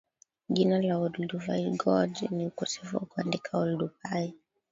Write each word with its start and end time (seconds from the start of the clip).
Jina 0.49 0.79
la 0.81 0.97
Olduvai 0.99 1.75
Gorge 1.83 2.27
ni 2.31 2.47
ukosefu 2.47 2.97
wa 2.97 3.05
kuandika 3.05 3.57
Oldupai 3.57 4.33